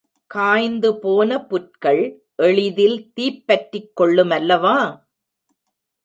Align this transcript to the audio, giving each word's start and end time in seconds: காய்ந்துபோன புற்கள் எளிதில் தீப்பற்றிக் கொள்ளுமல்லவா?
காய்ந்துபோன 0.31 1.47
புற்கள் 1.47 2.01
எளிதில் 2.39 3.11
தீப்பற்றிக் 3.13 3.91
கொள்ளுமல்லவா? 4.01 4.77